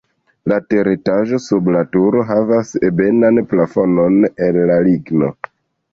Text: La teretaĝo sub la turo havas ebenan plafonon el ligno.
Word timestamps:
La 0.51 0.55
teretaĝo 0.73 1.39
sub 1.47 1.69
la 1.75 1.83
turo 1.95 2.23
havas 2.31 2.73
ebenan 2.89 3.41
plafonon 3.53 4.19
el 4.49 4.59
ligno. 4.89 5.31